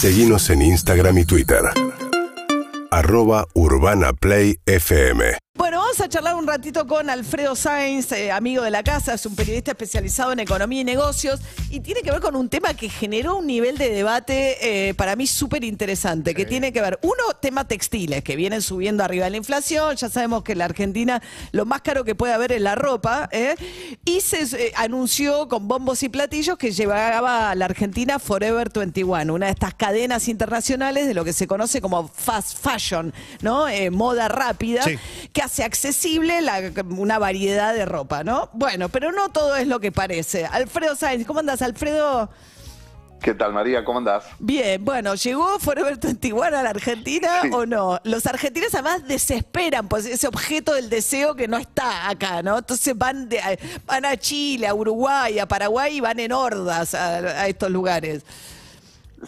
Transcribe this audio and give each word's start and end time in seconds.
Seguimos 0.00 0.48
en 0.50 0.62
Instagram 0.62 1.18
y 1.18 1.24
Twitter. 1.24 1.58
Arroba 2.92 3.48
Urbana 3.54 4.12
Play 4.12 4.60
FM. 4.64 5.47
Bueno, 5.58 5.78
vamos 5.80 6.00
a 6.00 6.08
charlar 6.08 6.36
un 6.36 6.46
ratito 6.46 6.86
con 6.86 7.10
Alfredo 7.10 7.56
Sainz, 7.56 8.12
eh, 8.12 8.30
amigo 8.30 8.62
de 8.62 8.70
la 8.70 8.84
casa, 8.84 9.14
es 9.14 9.26
un 9.26 9.34
periodista 9.34 9.72
especializado 9.72 10.30
en 10.30 10.38
economía 10.38 10.82
y 10.82 10.84
negocios 10.84 11.40
y 11.68 11.80
tiene 11.80 12.00
que 12.02 12.12
ver 12.12 12.20
con 12.20 12.36
un 12.36 12.48
tema 12.48 12.74
que 12.74 12.88
generó 12.88 13.38
un 13.38 13.48
nivel 13.48 13.76
de 13.76 13.90
debate 13.90 14.88
eh, 14.88 14.94
para 14.94 15.16
mí 15.16 15.26
súper 15.26 15.64
interesante, 15.64 16.32
que 16.32 16.46
tiene 16.46 16.72
que 16.72 16.80
ver, 16.80 17.00
uno, 17.02 17.34
tema 17.42 17.66
textiles, 17.66 18.22
que 18.22 18.36
vienen 18.36 18.62
subiendo 18.62 19.02
arriba 19.02 19.24
de 19.24 19.30
la 19.32 19.36
inflación, 19.36 19.96
ya 19.96 20.08
sabemos 20.08 20.44
que 20.44 20.52
en 20.52 20.58
la 20.58 20.66
Argentina 20.66 21.20
lo 21.50 21.66
más 21.66 21.82
caro 21.82 22.04
que 22.04 22.14
puede 22.14 22.34
haber 22.34 22.52
es 22.52 22.60
la 22.60 22.76
ropa, 22.76 23.28
¿eh? 23.32 23.56
y 24.04 24.20
se 24.20 24.42
eh, 24.42 24.72
anunció 24.76 25.48
con 25.48 25.66
bombos 25.66 26.04
y 26.04 26.08
platillos 26.08 26.56
que 26.56 26.70
llevaba 26.70 27.50
a 27.50 27.54
la 27.56 27.64
Argentina 27.64 28.20
Forever 28.20 28.70
21, 28.72 29.34
una 29.34 29.46
de 29.46 29.52
estas 29.52 29.74
cadenas 29.74 30.28
internacionales 30.28 31.08
de 31.08 31.14
lo 31.14 31.24
que 31.24 31.32
se 31.32 31.48
conoce 31.48 31.80
como 31.80 32.06
fast 32.06 32.56
fashion, 32.56 33.12
¿no? 33.40 33.66
Moda 33.90 34.28
rápida, 34.28 34.84
Sí. 34.84 34.96
que 35.32 35.47
hace 35.48 35.64
accesible 35.64 36.42
la- 36.42 36.60
una 36.90 37.18
variedad 37.18 37.72
de 37.72 37.86
ropa, 37.86 38.22
¿no? 38.22 38.50
Bueno, 38.52 38.90
pero 38.90 39.12
no 39.12 39.30
todo 39.30 39.56
es 39.56 39.66
lo 39.66 39.80
que 39.80 39.90
parece. 39.90 40.44
Alfredo 40.44 40.94
Sainz, 40.94 41.26
¿cómo 41.26 41.40
andas, 41.40 41.62
Alfredo? 41.62 42.28
¿Qué 43.22 43.32
tal, 43.32 43.54
María? 43.54 43.82
¿Cómo 43.82 43.96
andás? 43.98 44.24
Bien, 44.38 44.84
bueno, 44.84 45.14
¿llegó 45.14 45.58
Forever 45.58 45.96
21 45.98 46.44
a 46.44 46.62
la 46.62 46.68
Argentina 46.70 47.40
Sí. 47.42 47.48
o 47.50 47.64
no? 47.64 47.98
Los 48.04 48.26
argentinos 48.26 48.74
además 48.74 49.08
desesperan 49.08 49.88
por 49.88 50.00
ese 50.00 50.28
objeto 50.28 50.74
del 50.74 50.90
deseo 50.90 51.34
que 51.34 51.48
no 51.48 51.56
está 51.56 52.10
acá, 52.10 52.42
¿no? 52.42 52.58
Entonces 52.58 52.96
van, 52.96 53.28
de- 53.30 53.40
van 53.86 54.04
a 54.04 54.18
Chile, 54.18 54.66
a 54.68 54.74
Uruguay, 54.74 55.38
a 55.38 55.48
Paraguay 55.48 55.96
y 55.96 56.00
van 56.00 56.20
en 56.20 56.30
hordas 56.30 56.94
a, 56.94 57.16
a 57.16 57.48
estos 57.48 57.70
lugares. 57.70 58.22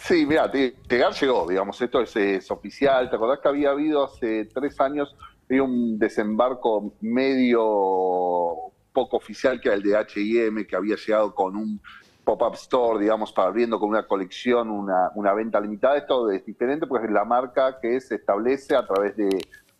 Sí, 0.05 0.25
mira, 0.25 0.49
llegar 0.51 1.13
llegó, 1.19 1.49
digamos, 1.49 1.81
esto 1.81 1.99
es, 1.99 2.15
es 2.15 2.49
oficial. 2.51 3.09
¿Te 3.09 3.15
acordás 3.15 3.39
que 3.39 3.49
había 3.49 3.71
habido 3.71 4.05
hace 4.05 4.45
tres 4.45 4.79
años 4.79 5.13
un 5.59 5.99
desembarco 5.99 6.93
medio 7.01 8.71
poco 8.93 9.17
oficial 9.17 9.59
que 9.59 9.69
era 9.69 9.77
el 9.77 9.83
de 9.83 9.97
H&M, 9.97 10.65
que 10.65 10.75
había 10.75 10.95
llegado 10.95 11.33
con 11.33 11.55
un 11.55 11.81
pop-up 12.23 12.53
store, 12.53 12.99
digamos, 12.99 13.33
para 13.33 13.47
abriendo 13.47 13.79
con 13.79 13.89
una 13.89 14.05
colección, 14.05 14.69
una, 14.69 15.11
una 15.15 15.33
venta 15.33 15.59
limitada? 15.59 15.97
Esto 15.97 16.29
es 16.31 16.45
diferente 16.45 16.87
porque 16.87 17.07
es 17.07 17.11
la 17.11 17.25
marca 17.25 17.79
que 17.81 17.99
se 17.99 18.15
establece 18.15 18.75
a 18.75 18.85
través 18.85 19.15
de 19.17 19.29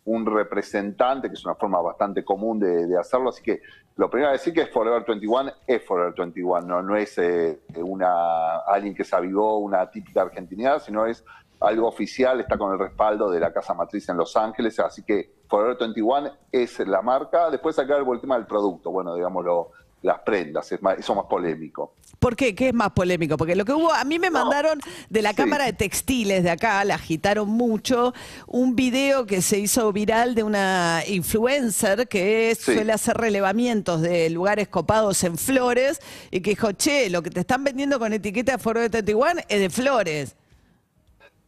un 0.04 0.26
representante, 0.26 1.28
que 1.28 1.34
es 1.34 1.44
una 1.44 1.54
forma 1.54 1.80
bastante 1.80 2.24
común 2.24 2.58
de, 2.58 2.86
de 2.86 2.98
hacerlo, 2.98 3.28
así 3.28 3.42
que 3.42 3.60
lo 3.96 4.08
primero 4.08 4.30
a 4.30 4.32
decir 4.32 4.54
que 4.54 4.62
es 4.62 4.70
Forever 4.70 5.04
21, 5.06 5.52
es 5.66 5.84
Forever 5.84 6.14
21, 6.16 6.60
no, 6.62 6.82
no 6.82 6.96
es 6.96 7.18
eh, 7.18 7.60
una 7.76 8.56
alguien 8.66 8.94
que 8.94 9.04
se 9.04 9.14
avivó 9.14 9.58
una 9.58 9.90
típica 9.90 10.22
argentinidad, 10.22 10.82
sino 10.82 11.06
es 11.06 11.24
algo 11.60 11.88
oficial, 11.88 12.40
está 12.40 12.56
con 12.56 12.72
el 12.72 12.78
respaldo 12.78 13.30
de 13.30 13.38
la 13.38 13.52
casa 13.52 13.74
matriz 13.74 14.08
en 14.08 14.16
Los 14.16 14.36
Ángeles, 14.36 14.80
así 14.80 15.02
que 15.02 15.41
Forever 15.52 15.76
21 15.78 16.30
es 16.50 16.78
la 16.78 17.02
marca, 17.02 17.50
después 17.50 17.78
acá 17.78 17.98
el 17.98 18.20
tema 18.22 18.36
del 18.36 18.46
producto, 18.46 18.90
bueno, 18.90 19.14
digámoslo, 19.14 19.70
las 20.00 20.20
prendas, 20.20 20.72
es 20.72 20.80
más, 20.80 20.98
eso 20.98 21.14
más 21.14 21.26
polémico. 21.26 21.92
¿Por 22.18 22.34
qué? 22.34 22.54
¿Qué 22.54 22.68
es 22.68 22.74
más 22.74 22.92
polémico? 22.92 23.36
Porque 23.36 23.54
lo 23.54 23.66
que 23.66 23.72
hubo, 23.74 23.92
a 23.92 24.02
mí 24.04 24.18
me 24.18 24.30
mandaron 24.30 24.80
de 25.10 25.20
la 25.20 25.30
Sí. 25.30 25.36
Cámara 25.36 25.66
de 25.66 25.74
Textiles 25.74 26.42
de 26.42 26.50
acá, 26.50 26.82
la 26.86 26.94
agitaron 26.94 27.50
mucho, 27.50 28.14
un 28.46 28.74
video 28.74 29.26
que 29.26 29.42
se 29.42 29.58
hizo 29.58 29.92
viral 29.92 30.34
de 30.34 30.42
una 30.42 31.02
influencer 31.06 32.08
que 32.08 32.54
Sí. 32.58 32.72
suele 32.72 32.94
hacer 32.94 33.18
relevamientos 33.18 34.00
de 34.00 34.30
lugares 34.30 34.68
copados 34.68 35.22
en 35.22 35.36
Flores 35.36 36.00
y 36.30 36.40
que 36.40 36.50
dijo, 36.50 36.72
che, 36.72 37.10
lo 37.10 37.22
que 37.22 37.28
te 37.28 37.40
están 37.40 37.62
vendiendo 37.62 37.98
con 37.98 38.14
etiqueta 38.14 38.52
de 38.52 38.58
Forever 38.58 38.90
21 38.90 39.42
es 39.50 39.60
de 39.60 39.68
Flores. 39.68 40.34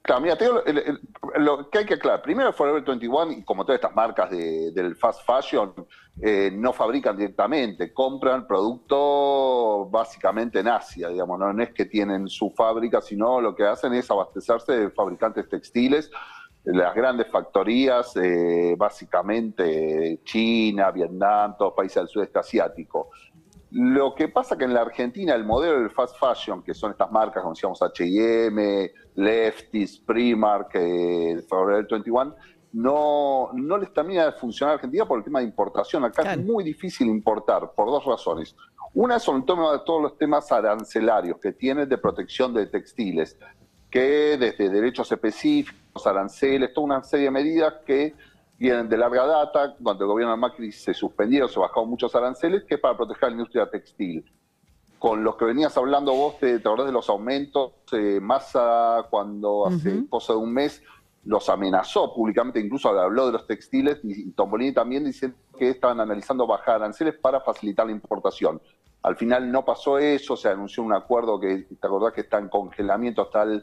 Claro, 0.06 0.20
mira, 0.20 0.36
te 0.36 0.44
digo, 0.44 0.60
lo 1.38 1.70
que 1.70 1.78
hay 1.78 1.86
que 1.86 1.94
aclarar, 1.94 2.20
primero 2.20 2.52
Forever 2.52 2.83
21, 2.84 3.33
y 3.33 3.42
como 3.42 3.64
todas 3.64 3.78
estas 3.78 3.94
marcas 3.97 4.28
de- 4.30 4.70
del 4.72 4.94
fast 4.97 5.24
fashion, 5.24 5.72
eh, 6.20 6.50
no 6.52 6.74
fabrican 6.74 7.16
directamente, 7.16 7.91
compran 7.91 8.47
producto 8.47 9.88
básicamente 9.91 10.60
en 10.60 10.69
Asia, 10.69 11.09
digamos, 11.09 11.38
no, 11.38 11.54
no 11.54 11.62
es 11.62 11.72
que 11.72 11.87
tienen 11.87 12.28
su 12.28 12.50
fábrica, 12.50 13.00
sino 13.00 13.41
lo 13.41 13.54
que 13.56 13.64
hacen 13.66 13.94
es 13.94 14.10
abastecerse 14.10 14.72
de 14.72 14.91
fabricantes 14.91 15.48
textiles, 15.48 16.10
las 16.64 16.94
grandes 16.94 17.28
factorías, 17.28 18.14
eh, 18.16 18.75
básicamente 18.76 20.20
China, 20.25 20.91
Vietnam, 20.91 21.56
todos 21.59 21.72
países 21.72 21.97
del 21.97 22.09
sudeste 22.09 22.38
asiático. 22.38 23.09
Lo 23.77 24.15
que 24.15 24.29
pasa 24.29 24.57
que 24.57 24.65
en 24.67 24.73
la 24.73 24.83
Argentina 24.83 25.35
el 25.35 25.43
modelo 25.45 25.81
del 25.81 25.91
fast 25.91 26.17
fashion, 26.17 26.62
que 26.62 26.73
son 26.73 26.93
estas 26.93 27.11
marcas, 27.11 27.43
como 27.43 27.55
decíamos 27.55 27.83
H&M, 27.83 28.93
Lefties, 29.17 29.99
Primark, 29.99 30.71
eh, 30.75 31.45
Forever 31.49 31.85
21, 31.91 32.37
no, 32.75 33.51
no 33.53 33.77
les 33.77 33.93
termina 33.93 34.27
de 34.27 34.33
funcionar 34.33 34.73
a 34.73 34.75
Argentina 34.77 35.05
por 35.07 35.19
el 35.19 35.25
tema 35.25 35.41
de 35.41 35.47
importación. 35.47 36.05
Acá 36.05 36.23
Claro. 36.23 36.41
es 36.41 36.47
muy 36.47 36.62
difícil 36.62 37.09
importar 37.09 37.73
por 37.75 37.87
dos 37.87 38.05
razones. 38.05 38.55
Una 38.93 39.19
son 39.19 39.39
el 39.39 39.45
tema 39.45 39.73
de 39.73 39.81
todos 39.85 40.03
los 40.03 40.17
temas 40.19 40.53
arancelarios 40.53 41.39
que 41.39 41.51
tienen 41.51 41.89
de 41.89 41.99
protección 41.99 42.55
de 42.55 42.67
textiles, 42.67 43.37
que 43.91 44.37
desde 44.39 44.71
derechos 44.71 45.11
específicos, 45.11 46.06
aranceles, 46.06 46.73
toda 46.73 46.85
una 46.85 47.03
serie 47.03 47.25
de 47.25 47.31
medidas 47.33 47.75
que 47.85 48.15
vienen 48.59 48.88
de 48.88 48.97
larga 48.97 49.26
data, 49.26 49.76
cuando 49.82 50.04
el 50.04 50.09
gobierno 50.09 50.32
de 50.34 50.41
Macri 50.41 50.72
se 50.72 50.94
suspendieron, 50.94 51.48
se 51.48 51.59
bajaron 51.59 51.88
muchos 51.88 52.15
aranceles, 52.15 52.65
que 52.65 52.76
es 52.76 52.81
para 52.81 52.97
proteger 52.97 53.31
la 53.31 53.32
industria 53.32 53.69
textil. 53.69 54.25
Con 54.98 55.22
los 55.22 55.37
que 55.37 55.44
venías 55.44 55.76
hablando 55.76 56.15
vos, 56.15 56.38
te, 56.38 56.59
te 56.59 56.69
acordás 56.69 56.87
de 56.87 56.93
los 56.93 57.09
aumentos, 57.10 57.72
eh, 57.93 58.20
Massa 58.22 59.06
cuando 59.10 59.66
hace 59.66 59.98
Ujú. 59.98 60.09
cosa 60.09 60.32
de 60.32 60.38
un 60.38 60.53
mes 60.53 60.82
los 61.25 61.48
amenazó 61.48 62.14
públicamente, 62.14 62.60
incluso 62.60 62.88
habló 62.88 63.26
de 63.26 63.32
los 63.32 63.47
textiles, 63.47 63.98
y, 64.03 64.28
y 64.28 64.32
Tombolini 64.32 64.72
también 64.72 65.04
diciendo 65.04 65.37
que 65.59 65.70
estaban 65.70 66.00
analizando 66.00 66.47
bajar 66.47 66.76
aranceles 66.76 67.14
para 67.19 67.41
facilitar 67.41 67.87
la 67.87 67.93
importación. 67.93 68.60
Al 69.03 69.16
final 69.16 69.50
no 69.50 69.64
pasó 69.64 69.98
eso, 69.98 70.37
se 70.37 70.48
anunció 70.48 70.82
un 70.82 70.94
acuerdo 70.94 71.38
que, 71.38 71.66
¿te 71.78 71.87
acordás 71.87 72.14
que 72.14 72.22
está 72.22 72.38
en 72.38 72.48
congelamiento 72.48 73.22
hasta 73.22 73.43
el 73.43 73.62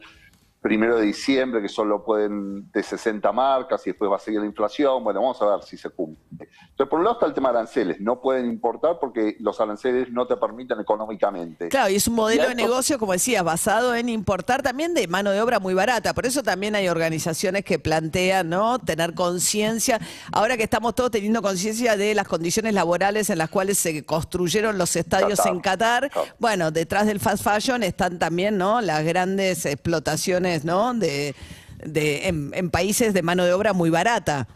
primero 0.62 0.98
de 0.98 1.06
diciembre, 1.08 1.60
que 1.62 1.68
solo 1.70 2.04
pueden 2.04 2.72
de 2.72 2.84
60 2.84 3.32
marcas 3.32 3.86
y 3.88 3.90
después 3.90 4.12
va 4.12 4.18
a 4.18 4.20
seguir 4.20 4.40
la 4.42 4.46
inflación. 4.46 5.04
Bueno, 5.04 5.20
vamos 5.22 5.42
a 5.42 5.46
ver 5.46 5.64
si 5.64 5.76
se 5.76 5.90
cumple. 5.90 6.48
Entonces, 6.70 6.88
por 6.88 7.00
un 7.00 7.06
lado 7.06 7.16
está 7.16 7.26
el 7.26 7.34
tema 7.34 7.52
de 7.52 7.58
aranceles. 7.58 8.00
No 8.00 8.22
pueden 8.22 8.46
importar 8.46 8.98
porque 9.00 9.36
los 9.40 9.60
aranceles 9.60 10.12
no 10.12 10.28
te 10.28 10.38
permiten 10.38 10.80
económicamente. 10.80 11.70
Claro, 11.70 11.90
y 11.90 11.96
es 11.96 12.08
un 12.08 12.14
modelo 12.14 12.48
de 12.48 12.54
negocio, 12.56 13.00
como 13.00 13.14
decías, 13.14 13.44
basado 13.44 13.96
en 13.96 14.08
importar 14.10 14.62
también 14.62 14.94
de 14.94 15.08
mano 15.08 15.32
de 15.32 15.42
obra 15.42 15.60
muy 15.60 15.74
barata. 15.74 16.14
Por 16.14 16.28
eso 16.28 16.44
también 16.44 16.76
hay 16.76 16.88
organizaciones 16.90 17.66
que 17.66 17.80
plantean, 17.80 18.50
¿no? 18.50 18.78
Tener 18.78 19.16
conciencia. 19.16 20.00
Ahora 20.32 20.58
que 20.58 20.64
estamos 20.64 20.94
todos 20.94 21.10
teniendo 21.10 21.42
conciencia 21.42 21.98
de 21.98 22.14
las 22.14 22.28
condiciones 22.28 22.74
laborales 22.76 23.30
en 23.32 23.40
las 23.40 23.50
cuales 23.50 23.80
se 23.80 24.06
construyeron 24.06 24.78
los 24.78 24.96
estadios 24.96 25.40
Qatar. 25.40 25.54
en 25.54 25.60
Qatar, 25.60 26.10
Claro. 26.12 26.28
bueno, 26.38 26.70
detrás 26.72 27.08
del 27.08 27.20
fast 27.20 27.44
fashion 27.44 27.82
están 27.82 28.20
también, 28.20 28.58
¿no? 28.60 28.80
Las 28.82 29.04
grandes 29.04 29.66
explotaciones, 29.66 30.51
De, 30.60 32.28
en, 32.28 32.70
países 32.70 33.14
de 33.14 33.24
mano 33.24 33.44
de 33.44 33.54
obra 33.54 33.74
muy 33.74 33.90
barata. 33.90 34.48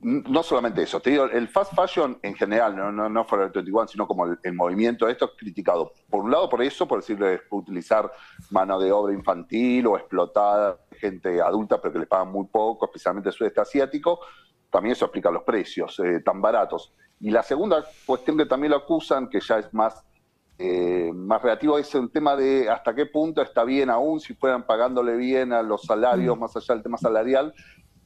No 0.00 0.42
solamente 0.42 0.82
eso, 0.82 1.00
te 1.00 1.10
digo, 1.10 1.24
el 1.24 1.48
fast 1.48 1.74
fashion 1.74 2.18
en 2.22 2.34
general, 2.34 2.76
no, 2.76 2.92
no, 2.92 3.08
no 3.08 3.24
Forever 3.24 3.50
21, 3.50 3.88
sino 3.88 4.06
como 4.06 4.26
el, 4.26 4.52
movimiento 4.52 5.06
de 5.06 5.12
esto 5.12 5.24
es 5.24 5.30
criticado. 5.38 5.92
Por 6.10 6.24
un 6.24 6.30
lado, 6.30 6.50
por 6.50 6.62
eso, 6.62 6.86
por 6.86 7.00
decirle, 7.00 7.40
utilizar 7.50 8.12
mano 8.50 8.78
de 8.78 8.92
obra 8.92 9.14
infantil 9.14 9.86
o 9.86 9.96
explotada, 9.96 10.76
gente 10.98 11.40
adulta, 11.40 11.80
pero 11.80 11.94
que 11.94 12.00
les 12.00 12.08
pagan 12.08 12.30
muy 12.30 12.46
poco, 12.48 12.84
especialmente 12.84 13.30
el 13.30 13.34
sudeste 13.34 13.62
asiático. 13.62 14.20
También 14.70 14.92
eso 14.92 15.06
explica 15.06 15.30
los 15.30 15.44
precios 15.44 15.98
eh, 16.00 16.20
tan 16.20 16.42
baratos. 16.42 16.92
Y 17.20 17.30
la 17.30 17.42
segunda 17.42 17.82
cuestión 18.04 18.36
que 18.36 18.44
también 18.44 18.72
lo 18.72 18.76
acusan, 18.76 19.30
que 19.30 19.40
ya 19.40 19.60
es 19.60 19.72
más, 19.72 20.04
eh, 20.58 21.10
más 21.14 21.42
relativo, 21.42 21.78
es 21.78 21.92
el 21.94 22.10
tema 22.10 22.36
de 22.36 22.68
hasta 22.70 22.94
qué 22.94 23.06
punto 23.06 23.42
está 23.42 23.64
bien 23.64 23.90
aún 23.90 24.20
si 24.20 24.34
fueran 24.34 24.64
pagándole 24.66 25.16
bien 25.16 25.52
a 25.52 25.62
los 25.62 25.82
salarios, 25.82 26.38
más 26.38 26.54
allá 26.56 26.74
del 26.74 26.82
tema 26.82 26.96
salarial, 26.98 27.52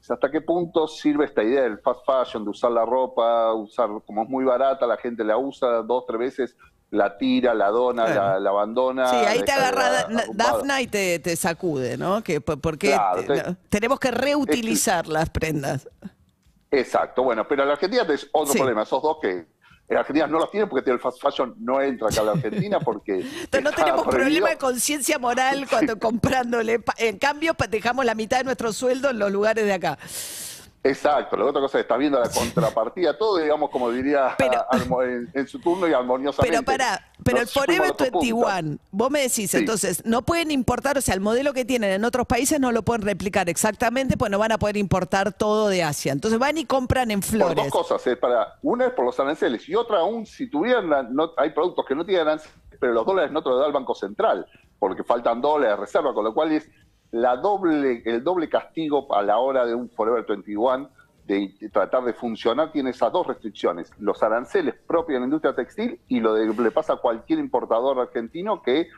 hasta 0.09 0.31
qué 0.31 0.41
punto 0.41 0.87
sirve 0.89 1.27
esta 1.27 1.43
idea 1.43 1.63
del 1.63 1.79
fast 1.81 2.01
fashion, 2.07 2.45
de 2.45 2.51
usar 2.51 2.71
la 2.71 2.87
ropa, 2.87 3.53
usar 3.53 3.91
como 4.07 4.23
es 4.23 4.29
muy 4.31 4.45
barata, 4.45 4.87
la 4.87 4.97
gente 4.97 5.23
la 5.25 5.37
usa 5.37 5.83
dos, 5.83 6.07
tres 6.07 6.19
veces, 6.19 6.57
la 6.91 7.19
tira, 7.19 7.53
la 7.53 7.69
dona, 7.69 8.09
la, 8.09 8.41
la 8.41 8.49
abandona. 8.49 9.09
Sí, 9.09 9.17
ahí 9.17 9.43
te 9.43 9.53
agarra. 9.53 10.07
Dafna 10.33 10.81
y 10.81 10.87
te, 10.87 11.19
te 11.19 11.37
sacude, 11.37 11.99
¿no? 11.99 12.23
Que, 12.23 12.41
por- 12.41 12.59
porque 12.59 12.87
Claro, 12.93 13.23
te- 13.25 13.43
te- 13.43 13.55
tenemos 13.69 14.01
que 14.01 14.11
reutilizar 14.11 15.07
las 15.07 15.29
prendas. 15.29 15.87
Exacto, 16.71 17.23
bueno, 17.23 17.47
pero 17.47 17.63
en 17.63 17.69
la 17.69 17.75
Argentina 17.75 18.07
es 18.09 18.29
otro 18.33 18.53
Sí. 18.53 18.59
problema, 18.59 18.83
esos 18.85 19.03
dos 19.03 19.19
que 19.21 19.45
en 19.89 19.97
Argentina 19.97 20.27
no 20.27 20.39
los 20.39 20.51
tienen 20.51 20.69
porque 20.69 20.91
el 20.91 21.01
fast 21.01 21.21
fashion 21.21 21.55
no 21.59 21.81
entra 21.81 22.09
acá 22.09 22.21
a 22.21 22.25
la 22.25 22.33
Argentina 22.33 22.79
porque... 22.85 23.21
Entonces 23.21 23.63
no 23.63 23.73
tenemos 23.73 24.03
prohibido. 24.03 24.25
problema 24.25 24.49
de 24.51 24.57
conciencia 24.59 25.19
moral 25.19 25.67
cuando 25.69 25.99
comprándole. 25.99 26.81
En 26.99 27.19
cambio, 27.19 27.57
dejamos 27.71 28.05
la 28.05 28.15
mitad 28.15 28.39
de 28.39 28.45
nuestro 28.45 28.73
sueldo 28.73 29.11
en 29.11 29.19
los 29.19 29.33
lugares 29.33 29.65
de 29.65 29.73
acá. 29.73 29.99
Exacto, 30.85 31.37
la 31.37 31.45
otra 31.47 31.61
cosa 31.61 31.79
es 31.79 31.83
estás 31.83 31.99
viendo 31.99 32.21
la 32.21 32.29
contrapartida, 32.31 33.19
todo 33.19 33.39
digamos 33.39 33.69
como 33.71 33.91
diría 33.91 34.35
Pero- 34.39 34.65
en, 35.03 35.29
en 35.35 35.49
su 35.49 35.59
turno 35.59 35.89
y 35.89 35.93
armoniosamente. 35.93 36.57
Pero 36.57 36.65
pará, 36.65 37.05
pero 37.25 37.39
el 37.39 37.45
Nos 37.45 37.53
fuimos 37.53 37.67
Forever 37.67 37.89
a 37.89 37.93
otro 37.93 38.07
punto. 38.07 38.21
21, 38.21 38.79
vos 38.93 39.11
me 39.11 39.21
decís, 39.23 39.51
Sí. 39.51 39.57
entonces, 39.57 40.05
no 40.07 40.23
pueden 40.23 40.51
importar, 40.53 40.97
o 40.97 41.01
sea, 41.01 41.15
el 41.15 41.21
modelo 41.21 41.53
que 41.53 41.65
tienen 41.65 41.91
en 41.91 42.05
otros 42.05 42.27
países 42.27 42.61
no 42.61 42.71
lo 42.71 42.83
pueden 42.83 43.03
replicar 43.03 43.49
exactamente, 43.49 44.17
pues 44.17 44.31
no 44.31 44.39
van 44.39 44.53
a 44.53 44.59
poder 44.59 44.77
importar 44.77 45.33
todo 45.33 45.69
de 45.69 45.83
Asia. 45.83 46.13
Entonces 46.13 46.39
van 46.39 46.57
y 46.57 46.65
compran 46.65 47.11
en 47.11 47.21
Por 47.21 47.29
flores. 47.31 47.57
dos 47.57 47.69
cosas, 47.73 48.07
eh, 48.07 48.17
para, 48.17 48.55
una 48.63 48.87
es 48.87 48.93
por 48.93 49.05
los 49.05 49.19
aranceles 49.19 49.69
y 49.69 49.75
otra 49.75 49.99
aún 49.99 50.27
si 50.27 50.49
tuvieran, 50.49 50.89
no, 51.15 51.33
hay 51.37 51.51
productos 51.51 51.85
que 51.87 51.95
no 51.97 52.05
tienen 52.07 52.29
aranceles, 52.29 52.55
pero 52.79 52.93
los 52.93 53.05
dólares 53.05 53.33
no 53.33 53.43
te 53.43 53.49
los 53.51 53.59
da 53.61 53.67
el 53.67 53.73
Banco 53.73 53.95
Central, 53.97 54.47
porque 54.79 55.03
faltan 55.03 55.41
dólares 55.41 55.77
de 55.77 55.81
reserva, 55.85 56.15
con 56.15 56.25
lo 56.25 56.33
cual 56.33 56.53
es 56.53 56.69
la 57.11 57.37
doble, 57.37 58.03
el 58.05 58.23
doble 58.23 58.49
castigo 58.49 59.15
a 59.15 59.23
la 59.23 59.39
hora 59.39 59.65
de 59.67 59.75
un 59.75 59.89
Forever 59.91 60.25
21 60.27 60.91
de 61.27 61.55
tratar 61.73 62.05
de 62.05 62.15
funcionar, 62.15 62.73
tiene 62.73 62.91
esas 62.91 63.13
dos 63.13 63.27
restricciones, 63.27 63.91
los 63.99 64.23
aranceles 64.23 64.75
propios 64.87 65.17
de 65.17 65.21
la 65.21 65.27
industria 65.27 65.55
textil 65.55 66.01
y 66.09 66.21
lo 66.21 66.33
de 66.33 66.47
le 66.47 66.71
pasa 66.71 66.95
a 66.95 66.97
cualquier 66.97 67.39
importador 67.39 67.99
argentino 67.99 68.63
que 68.63 68.89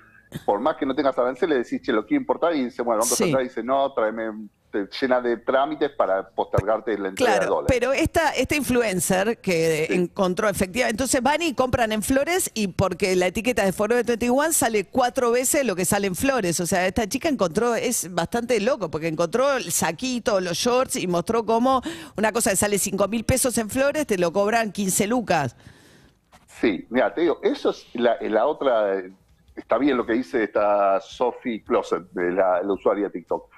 por 0.46 0.60
más 0.60 0.76
que 0.76 0.86
no 0.86 0.94
tengas 0.94 1.18
aranceles, 1.18 1.68
decís, 1.68 1.84
che, 1.84 1.92
lo 1.92 2.06
quiero 2.06 2.20
importar 2.20 2.54
y 2.54 2.64
dice, 2.64 2.82
bueno, 2.82 3.02
el 3.02 3.06
Banco 3.06 3.16
Sí. 3.16 3.24
Central 3.24 3.42
dice, 3.44 3.64
no, 3.64 3.92
tráeme, 3.92 4.48
te 4.70 4.88
llena 5.00 5.20
de 5.20 5.36
trámites 5.36 5.90
para 5.90 6.28
postergarte 6.30 6.96
la 6.96 7.08
entrega 7.08 7.32
de 7.32 7.38
Claro, 7.40 7.54
dólares. 7.56 7.76
pero 7.78 7.92
esta, 7.92 8.30
este 8.30 8.56
influencer 8.56 9.38
que 9.38 9.86
encontró 9.90 10.48
efectivamente, 10.48 10.92
entonces 10.92 11.20
van 11.22 11.42
y 11.42 11.54
compran 11.54 11.92
en 11.92 12.02
flores 12.02 12.50
y 12.54 12.68
porque 12.68 13.16
la 13.16 13.26
etiqueta 13.26 13.64
de 13.64 13.72
Forever 13.72 14.04
21 14.04 14.52
sale 14.52 14.84
cuatro 14.84 15.30
veces 15.32 15.64
lo 15.64 15.74
que 15.74 15.84
sale 15.84 16.06
en 16.06 16.14
flores. 16.14 16.60
O 16.60 16.66
sea, 16.66 16.86
esta 16.86 17.08
chica 17.08 17.28
encontró, 17.28 17.74
es 17.74 18.12
bastante 18.14 18.60
loco, 18.60 18.90
porque 18.90 19.08
encontró 19.08 19.56
el 19.56 19.72
saquito, 19.72 20.40
los 20.40 20.56
shorts 20.56 20.96
y 20.96 21.06
mostró 21.06 21.44
cómo 21.44 21.82
una 22.16 22.32
cosa 22.32 22.50
que 22.50 22.56
sale 22.56 22.78
5 22.78 23.08
mil 23.08 23.24
pesos 23.24 23.58
en 23.58 23.68
flores 23.70 24.06
te 24.06 24.18
lo 24.18 24.32
cobran 24.32 24.70
15 24.72 25.06
lucas. 25.08 25.56
Sí, 26.60 26.86
mira, 26.90 27.12
te 27.14 27.22
digo, 27.22 27.40
eso 27.42 27.70
es 27.70 27.86
la, 27.94 28.16
la 28.20 28.46
otra, 28.46 28.98
eh, 28.98 29.12
está 29.56 29.78
bien 29.78 29.96
lo 29.96 30.04
que 30.06 30.12
dice 30.12 30.44
esta 30.44 31.00
Sophie 31.00 31.62
Closet, 31.64 32.02
de 32.12 32.32
la, 32.32 32.62
la 32.62 32.72
usuaria 32.72 33.04
de 33.06 33.10
TikTok. 33.10 33.49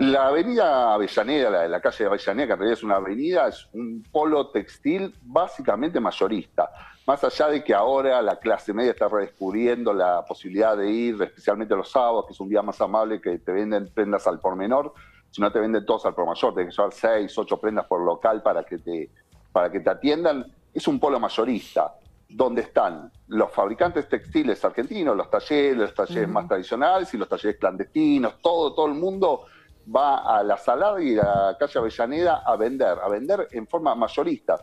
La 0.00 0.28
avenida 0.28 0.94
Avellaneda, 0.94 1.50
la 1.50 1.60
de 1.60 1.68
la 1.68 1.78
calle 1.82 2.04
de 2.04 2.06
Avellaneda, 2.06 2.46
que 2.46 2.52
en 2.54 2.58
realidad 2.58 2.78
es 2.78 2.82
una 2.82 2.96
avenida, 2.96 3.48
es 3.48 3.68
un 3.74 4.02
polo 4.10 4.48
textil 4.48 5.14
básicamente 5.20 6.00
mayorista. 6.00 6.70
Más 7.06 7.22
allá 7.22 7.48
de 7.48 7.62
que 7.62 7.74
ahora 7.74 8.22
la 8.22 8.38
clase 8.38 8.72
media 8.72 8.92
está 8.92 9.08
redescubriendo 9.08 9.92
la 9.92 10.24
posibilidad 10.24 10.74
de 10.74 10.90
ir, 10.90 11.22
especialmente 11.22 11.76
los 11.76 11.90
sábados, 11.90 12.24
que 12.24 12.32
es 12.32 12.40
un 12.40 12.48
día 12.48 12.62
más 12.62 12.80
amable, 12.80 13.20
que 13.20 13.40
te 13.40 13.52
venden 13.52 13.90
prendas 13.92 14.26
al 14.26 14.40
por 14.40 14.56
menor, 14.56 14.94
si 15.30 15.42
no 15.42 15.52
te 15.52 15.60
venden 15.60 15.84
todos 15.84 16.06
al 16.06 16.14
por 16.14 16.24
mayor, 16.24 16.54
tienes 16.54 16.74
que 16.74 16.80
llevar 16.80 16.94
seis, 16.94 17.36
ocho 17.36 17.58
prendas 17.58 17.84
por 17.84 18.00
local 18.00 18.42
para 18.42 18.64
que 18.64 18.78
te, 18.78 19.10
para 19.52 19.70
que 19.70 19.80
te 19.80 19.90
atiendan. 19.90 20.46
Es 20.72 20.88
un 20.88 20.98
polo 20.98 21.20
mayorista. 21.20 21.94
Donde 22.32 22.62
están 22.62 23.10
los 23.26 23.50
fabricantes 23.50 24.08
textiles 24.08 24.64
argentinos, 24.64 25.16
los 25.16 25.28
talleres, 25.28 25.76
los 25.76 25.94
talleres 25.94 26.28
más 26.28 26.46
tradicionales 26.46 27.12
y 27.12 27.18
los 27.18 27.28
talleres 27.28 27.58
clandestinos, 27.58 28.40
todo, 28.40 28.72
todo 28.72 28.86
el 28.86 28.94
mundo 28.94 29.46
va 29.94 30.38
a 30.38 30.42
la 30.42 30.56
Salada 30.56 31.02
y 31.02 31.18
a 31.18 31.22
la 31.24 31.56
calle 31.58 31.78
Avellaneda 31.78 32.42
a 32.44 32.56
vender, 32.56 32.98
a 33.02 33.08
vender 33.08 33.48
en 33.52 33.66
forma 33.66 33.94
mayorista. 33.94 34.60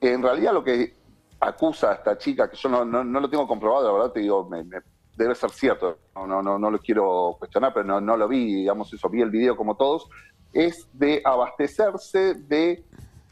En 0.00 0.22
realidad 0.22 0.52
lo 0.52 0.62
que 0.64 0.96
acusa 1.40 1.90
a 1.90 1.94
esta 1.94 2.18
chica, 2.18 2.48
que 2.50 2.56
yo 2.56 2.68
no, 2.68 3.04
lo 3.04 3.30
tengo 3.30 3.46
comprobado, 3.46 3.86
la 3.86 3.92
verdad 3.92 4.12
te 4.12 4.20
digo, 4.20 4.48
me- 4.48 4.64
debe 5.16 5.34
ser 5.34 5.50
cierto, 5.50 5.98
no, 6.14 6.26
no, 6.26 6.42
no, 6.42 6.58
no 6.58 6.70
lo 6.70 6.78
quiero 6.78 7.36
cuestionar, 7.38 7.72
pero 7.72 7.84
no, 7.84 8.00
no 8.00 8.16
lo 8.16 8.26
vi, 8.26 8.52
digamos 8.54 8.92
eso, 8.92 9.08
vi 9.08 9.22
el 9.22 9.30
video 9.30 9.56
como 9.56 9.76
todos, 9.76 10.08
es 10.52 10.88
de 10.92 11.22
abastecerse 11.24 12.34
de 12.34 12.84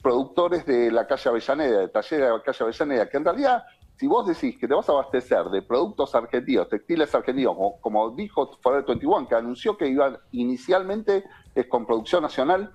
productores 0.03 0.65
de 0.67 0.91
la 0.91 1.07
calle 1.07 1.29
Avellaneda, 1.31 1.79
de 1.81 1.89
talleres 1.89 2.27
de 2.29 2.33
la 2.33 2.43
calle 2.43 2.65
Avellaneda, 2.65 3.09
que 3.09 3.17
en 3.17 3.25
realidad, 3.25 3.65
si 4.03 4.09
vos 4.09 4.27
decís 4.27 4.59
que 4.59 4.67
te 4.67 4.75
vas 4.75 4.89
a 4.89 4.93
abastecer 4.95 5.45
de 5.45 5.63
productos 5.63 6.13
argentinos, 6.17 6.69
textiles 6.69 7.15
argentinos, 7.15 7.55
como, 7.55 7.81
como 7.81 8.11
dijo 8.11 8.51
Forever 8.61 8.85
21, 8.85 9.29
que 9.29 9.37
anunció 9.37 9.77
que 9.77 9.87
iban 9.87 10.19
inicialmente 10.33 11.23
es 11.55 11.69
con 11.69 11.87
producción 11.87 12.25
nacional, 12.25 12.73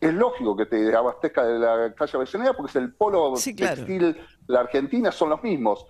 es 0.00 0.12
lógico 0.12 0.56
que 0.56 0.66
te 0.66 0.92
abastezca 0.96 1.44
de 1.44 1.60
la 1.60 1.94
calle 1.94 2.16
Avellaneda 2.16 2.54
porque 2.54 2.70
es 2.70 2.76
el 2.76 2.92
polo 2.92 3.36
Sí, 3.36 3.54
claro. 3.54 3.76
textil, 3.76 4.20
la 4.48 4.60
Argentina 4.62 5.12
son 5.12 5.30
los 5.30 5.44
mismos. 5.44 5.86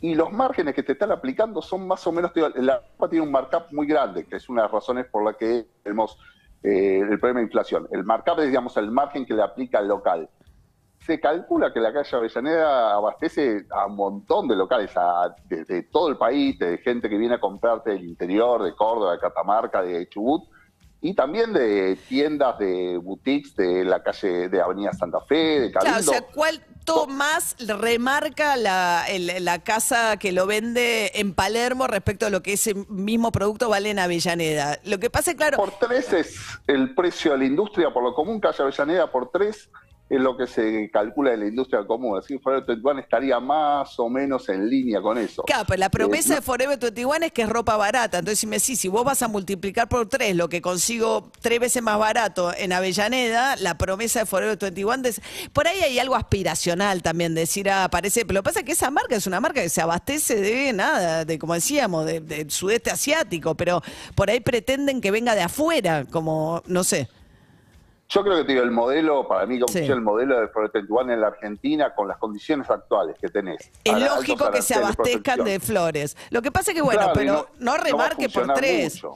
Y 0.00 0.14
los 0.14 0.30
márgenes 0.30 0.72
que 0.72 0.84
te 0.84 0.92
están 0.92 1.10
aplicando 1.10 1.60
son 1.60 1.88
más 1.88 2.06
o 2.06 2.12
menos, 2.12 2.30
la 2.36 2.74
Europa 2.76 3.08
tiene 3.10 3.26
un 3.26 3.32
markup 3.32 3.72
muy 3.72 3.88
grande, 3.88 4.24
que 4.24 4.36
es 4.36 4.48
una 4.48 4.62
de 4.62 4.66
las 4.68 4.72
razones 4.72 5.06
por 5.10 5.24
la 5.24 5.32
que 5.32 5.66
tenemos 5.82 6.16
eh, 6.62 7.00
el 7.00 7.18
problema 7.18 7.40
de 7.40 7.46
inflación. 7.46 7.88
El 7.90 8.04
markup 8.04 8.38
es, 8.38 8.46
digamos, 8.46 8.76
el 8.76 8.92
margen 8.92 9.26
que 9.26 9.34
le 9.34 9.42
aplica 9.42 9.80
al 9.80 9.88
local. 9.88 10.30
Se 11.08 11.18
calcula 11.18 11.72
que 11.72 11.80
la 11.80 11.90
calle 11.90 12.14
Avellaneda 12.18 12.92
abastece 12.92 13.64
a 13.70 13.86
un 13.86 13.96
montón 13.96 14.46
de 14.46 14.54
locales, 14.54 14.90
a- 14.94 15.34
de, 15.46 15.64
de 15.64 15.82
todo 15.84 16.08
el 16.10 16.18
país, 16.18 16.58
de 16.58 16.76
gente 16.76 17.08
que 17.08 17.16
viene 17.16 17.36
a 17.36 17.40
comprarte 17.40 17.92
del 17.92 18.04
interior, 18.04 18.62
de 18.62 18.74
Córdoba, 18.76 19.12
de 19.12 19.18
Catamarca, 19.18 19.80
de 19.80 20.06
Chubut, 20.10 20.42
y 21.00 21.14
también 21.14 21.54
de 21.54 21.96
tiendas 22.10 22.58
de 22.58 22.98
boutiques 22.98 23.56
de 23.56 23.86
la 23.86 24.02
calle 24.02 24.50
de 24.50 24.60
Avenida 24.60 24.92
Santa 24.92 25.22
Fe, 25.22 25.60
de 25.60 25.70
Claro, 25.72 25.86
o 25.88 25.92
Cabildo. 25.92 26.12
sea, 26.12 26.20
¿cuánto 26.34 27.06
más 27.06 27.56
remarca 27.66 28.58
la, 28.58 29.06
el- 29.08 29.42
la 29.46 29.60
casa 29.60 30.18
que 30.18 30.30
lo 30.32 30.46
vende 30.46 31.10
en 31.14 31.32
Palermo 31.32 31.86
respecto 31.86 32.26
a 32.26 32.30
lo 32.30 32.42
que 32.42 32.52
ese 32.52 32.74
mismo 32.90 33.32
producto 33.32 33.70
vale 33.70 33.88
en 33.88 33.98
Avellaneda? 33.98 34.78
Lo 34.84 34.98
que 34.98 35.08
pasa 35.08 35.30
es, 35.30 35.38
claro, 35.38 35.56
Por 35.56 35.70
tres 35.78 36.12
es 36.12 36.36
el 36.66 36.94
precio 36.94 37.32
de 37.32 37.38
la 37.38 37.44
industria, 37.46 37.90
por 37.94 38.02
lo 38.02 38.12
común, 38.12 38.40
calle 38.40 38.62
Avellaneda 38.62 39.10
por 39.10 39.30
tres 39.30 39.70
es 40.08 40.20
lo 40.20 40.36
que 40.36 40.46
se 40.46 40.90
calcula 40.90 41.32
de 41.32 41.36
la 41.36 41.46
industria 41.46 41.86
común. 41.86 42.18
Así 42.18 42.34
que 42.34 42.40
Forever 42.40 42.64
21 42.66 43.00
estaría 43.00 43.38
más 43.40 43.98
o 43.98 44.08
menos 44.08 44.48
en 44.48 44.68
línea 44.68 45.00
con 45.02 45.18
eso. 45.18 45.42
Claro, 45.42 45.64
pues 45.66 45.78
la 45.78 45.90
promesa 45.90 46.32
Eh, 46.32 46.36
de 46.36 46.42
Forever 46.42 46.78
21 46.78 47.26
es 47.26 47.32
que 47.32 47.42
es 47.42 47.48
ropa 47.48 47.76
barata. 47.76 48.18
Entonces, 48.18 48.38
si 48.38 48.46
me 48.46 48.56
decís, 48.58 48.80
si 48.80 48.88
vos 48.88 49.04
vas 49.04 49.20
a 49.22 49.28
multiplicar 49.28 49.88
por 49.88 50.08
tres 50.08 50.34
lo 50.34 50.48
que 50.48 50.62
consigo 50.62 51.30
tres 51.40 51.60
veces 51.60 51.82
más 51.82 51.98
barato 51.98 52.52
en 52.56 52.72
Avellaneda, 52.72 53.56
la 53.56 53.76
promesa 53.76 54.20
de 54.20 54.26
Forever 54.26 54.56
21, 54.58 55.02
des- 55.02 55.20
por 55.52 55.66
ahí 55.68 55.80
hay 55.80 55.98
algo 55.98 56.14
aspiracional 56.16 57.02
también, 57.02 57.34
decir, 57.34 57.68
ah, 57.70 57.88
parece, 57.90 58.22
pero 58.24 58.34
lo 58.38 58.42
que 58.42 58.46
pasa 58.48 58.60
es 58.60 58.64
que 58.66 58.72
esa 58.72 58.90
marca 58.90 59.14
es 59.16 59.26
una 59.26 59.40
marca 59.40 59.60
que 59.62 59.68
se 59.68 59.80
abastece 59.82 60.36
de 60.40 60.72
nada, 60.72 61.24
de 61.24 61.38
como 61.38 61.54
decíamos, 61.54 62.06
de- 62.06 62.20
del 62.20 62.50
sudeste 62.50 62.90
asiático, 62.90 63.54
pero 63.56 63.82
por 64.14 64.30
ahí 64.30 64.40
pretenden 64.40 65.00
que 65.00 65.10
venga 65.10 65.34
de 65.34 65.42
afuera, 65.42 66.06
como, 66.10 66.62
no 66.66 66.82
sé. 66.84 67.08
Yo 68.10 68.22
creo 68.24 68.38
que 68.38 68.44
te 68.44 68.52
digo, 68.52 68.64
el 68.64 68.70
modelo, 68.70 69.28
para 69.28 69.44
mí, 69.44 69.60
como 69.60 69.70
Sí. 69.70 69.80
el 69.80 70.00
modelo 70.00 70.40
de 70.40 70.48
Forever 70.48 70.72
21 70.72 71.12
en 71.12 71.20
la 71.20 71.26
Argentina, 71.26 71.94
con 71.94 72.08
las 72.08 72.16
condiciones 72.16 72.68
actuales 72.70 73.16
que 73.20 73.28
tenés. 73.28 73.70
Es 73.84 74.00
lógico 74.00 74.50
que 74.50 74.62
se 74.62 74.74
abastezcan 74.76 75.44
de 75.44 75.60
flores. 75.60 76.16
Lo 76.30 76.40
que 76.40 76.50
pasa 76.50 76.70
es 76.70 76.74
que, 76.74 76.80
bueno, 76.82 77.00
Claro, 77.00 77.12
pero 77.14 77.32
no- 77.34 77.46
no, 77.58 77.76
remarque 77.76 78.30
por 78.30 78.50
tres. 78.54 78.94
mucho. 79.04 79.14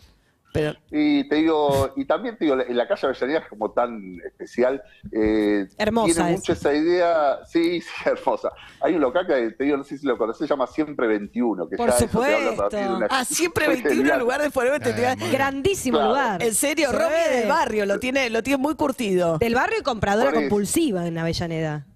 Pero, 0.53 0.75
Y 0.91 1.27
te 1.31 1.37
digo, 1.37 1.95
y 1.97 2.05
también 2.05 2.37
te 2.37 2.45
digo, 2.45 2.57
la- 2.57 2.65
la 2.69 2.87
calle 2.87 3.07
Avellaneda 3.07 3.39
es 3.39 3.49
como 3.49 3.71
tan 3.73 4.19
especial. 4.27 4.83
eh, 5.11 5.67
Hermosa 5.79 6.13
Tiene 6.15 6.31
es. 6.35 6.37
mucho 6.41 6.53
esa 6.53 6.75
idea, 6.75 7.39
sí, 7.47 7.81
sí, 7.81 7.89
hermosa. 8.05 8.51
Hay 8.81 8.95
un 8.95 9.01
local 9.01 9.27
que 9.27 9.51
te 9.53 9.65
digo, 9.65 9.79
no 9.79 9.85
sé 9.85 9.97
si 9.97 10.07
lo 10.07 10.19
conocés, 10.19 10.47
se 10.47 10.53
llama 10.53 10.67
Siempre 10.67 11.07
21, 11.07 11.69
que 11.69 11.77
Por 11.77 11.89
ya 11.89 11.97
eso 11.97 12.07
te 12.07 12.35
habla 12.35 12.51
supuesto. 12.51 12.77
de 12.77 12.89
una- 12.89 13.07
ah, 13.11 13.25
siempre 13.25 13.67
21 13.69 13.91
en 13.93 13.97
Genial. 13.99 14.21
lugar 14.21 14.43
de 14.43 14.51
Forever 14.51 14.81
21. 14.81 15.33
Grandísimo 15.33 15.97
Claro. 15.99 16.11
lugar. 16.11 16.43
En 16.43 16.55
serio, 16.55 16.91
es 16.91 17.31
del 17.41 17.49
barrio, 17.49 17.87
lo 17.87 17.99
tiene, 17.99 18.29
lo 18.29 18.43
tiene 18.43 18.59
muy 18.59 18.75
curtido. 18.75 19.39
Del 19.39 19.55
barrio 19.55 19.79
y 19.81 19.83
compradora 19.83 20.33
compulsiva 20.33 21.07
en 21.07 21.17
Avellaneda. 21.17 21.87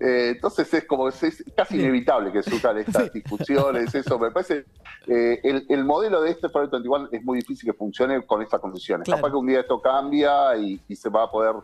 Eh, 0.00 0.30
entonces 0.34 0.72
es 0.74 0.84
como 0.86 1.08
es, 1.08 1.22
es 1.22 1.44
casi 1.56 1.78
inevitable 1.78 2.32
que 2.32 2.42
surjan 2.42 2.78
estas 2.78 3.12
discusiones, 3.12 3.94
eso 3.94 4.18
me 4.18 4.30
parece. 4.32 4.64
eh, 5.06 5.40
el, 5.44 5.66
el 5.68 5.84
modelo 5.84 6.20
de 6.20 6.30
este 6.30 6.48
Forever 6.48 6.72
21 6.72 7.08
es 7.12 7.22
muy 7.24 7.38
difícil 7.38 7.70
que 7.70 7.76
funcione 7.76 8.26
con 8.26 8.42
estas 8.42 8.60
condiciones. 8.60 9.04
Claro. 9.04 9.20
Capaz 9.22 9.30
que 9.32 9.36
un 9.38 9.46
día 9.46 9.60
esto 9.60 9.80
cambia 9.80 10.56
y, 10.56 10.80
y 10.88 10.96
se 10.96 11.08
va 11.10 11.22
a 11.24 11.30
poder, 11.30 11.54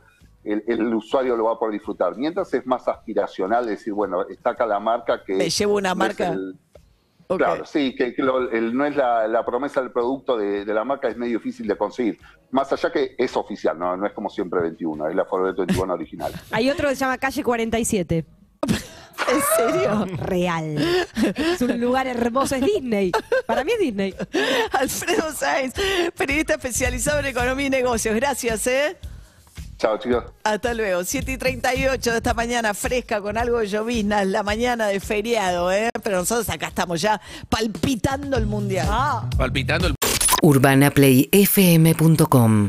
el, 0.45 0.63
el 0.69 0.95
usuario 0.95 1.37
lo 1.37 1.45
va 1.47 1.53
a 1.55 1.59
poder 1.59 1.73
disfrutar. 1.75 2.17
Mientras 2.17 2.55
es 2.55 2.65
más 2.67 2.87
aspiracional 2.87 3.67
decir, 3.67 3.93
bueno, 3.93 4.23
está 4.29 4.51
acá 4.51 4.65
la 4.65 4.79
marca 4.79 5.25
que. 5.25 5.35
Me 5.35 5.51
llevo 5.51 5.75
una 5.77 5.95
marca. 5.95 6.29
el- 6.33 6.57
Claro, 7.39 7.65
sí, 7.65 7.95
que, 7.95 8.15
que 8.15 8.23
lo- 8.23 8.51
el- 8.51 8.77
no 8.77 8.85
es 8.87 8.97
la, 8.97 9.27
la 9.29 9.45
promesa 9.45 9.81
del 9.81 9.91
producto 9.93 10.37
de, 10.37 10.65
de 10.65 10.75
la 10.75 10.85
marca, 10.85 11.09
es 11.09 11.17
medio 11.17 11.39
difícil 11.39 11.67
de 11.67 11.77
conseguir. 11.77 12.19
Más 12.51 12.73
allá 12.73 12.91
que 12.91 13.15
es 13.19 13.37
oficial, 13.37 13.79
no, 13.79 13.97
no 13.97 14.07
es 14.07 14.13
como 14.13 14.29
siempre 14.29 14.61
21, 14.61 15.09
es 15.09 15.15
la 15.15 15.25
Forever 15.25 15.55
21 15.55 15.93
original. 15.95 16.33
Hay 16.51 16.69
otro 16.71 16.89
que 16.89 16.95
se 16.97 17.01
llama 17.01 17.19
Calle 17.19 17.43
47. 17.43 18.25
¿En 18.67 19.41
serio? 19.57 20.07
Real. 20.25 20.77
Es 21.37 21.61
un 21.63 21.81
lugar 21.81 22.07
hermoso, 22.07 22.57
es 22.57 22.63
Disney. 22.65 23.13
Para 23.47 23.63
mí 23.65 23.73
es 23.73 23.79
Disney. 23.79 24.15
Alfredo 24.73 25.31
Sáenz, 25.33 25.75
periodista 26.17 26.55
especializado 26.55 27.21
en 27.21 27.27
economía 27.27 27.67
y 27.67 27.71
negocios. 27.71 28.15
Gracias, 28.17 28.67
¿eh? 28.67 28.97
Chao, 29.81 29.99
chicos. 29.99 30.25
Hasta 30.45 30.75
luego. 30.75 31.03
7 31.05 31.33
y 31.33 31.39
38 31.39 32.11
de 32.11 32.17
esta 32.19 32.35
mañana 32.35 32.75
fresca 32.75 33.23
con 33.23 33.39
algo 33.39 33.61
de 33.61 33.67
llovizna, 33.67 34.27
la 34.27 34.43
mañana 34.43 34.89
de 34.89 35.01
feriado, 35.01 35.73
¿eh? 35.73 35.89
Pero 36.03 36.19
nosotros 36.19 36.51
acá 36.51 36.67
estamos 36.67 37.01
ya 37.01 37.19
palpitando 37.49 38.37
el 38.37 38.45
mundial. 38.45 38.87
palpitando 39.39 39.87
el 39.87 39.95
urbanaplayfm.com 40.43 42.69